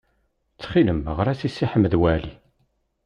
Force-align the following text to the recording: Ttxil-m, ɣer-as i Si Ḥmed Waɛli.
Ttxil-m, 0.53 0.99
ɣer-as 1.17 1.41
i 1.47 1.49
Si 1.51 1.65
Ḥmed 1.71 1.93
Waɛli. 2.01 2.33